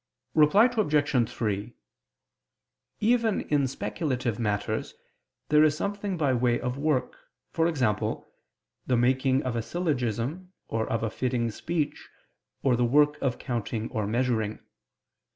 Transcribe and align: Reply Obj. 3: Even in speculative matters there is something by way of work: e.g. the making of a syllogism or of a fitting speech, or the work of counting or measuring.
Reply 0.33 0.65
Obj. 0.65 1.29
3: 1.31 1.75
Even 3.01 3.41
in 3.49 3.67
speculative 3.67 4.39
matters 4.39 4.95
there 5.49 5.63
is 5.63 5.77
something 5.77 6.17
by 6.17 6.33
way 6.33 6.59
of 6.59 6.75
work: 6.75 7.15
e.g. 7.55 7.71
the 8.87 8.97
making 8.97 9.43
of 9.43 9.55
a 9.55 9.61
syllogism 9.61 10.53
or 10.67 10.87
of 10.89 11.03
a 11.03 11.11
fitting 11.11 11.51
speech, 11.51 12.09
or 12.63 12.75
the 12.75 12.83
work 12.83 13.21
of 13.21 13.37
counting 13.37 13.91
or 13.91 14.07
measuring. 14.07 14.57